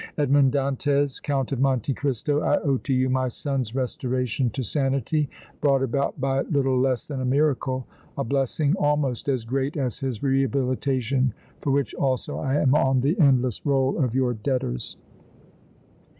[0.17, 5.29] Edmond Dantès, Count of Monte Cristo, I owe to you my son's restoration to sanity
[5.61, 7.85] brought about by little less than a miracle,
[8.17, 13.19] a blessing almost as great as his rehabilitation, for which also I am on the
[13.19, 14.97] endless roll of your debtors."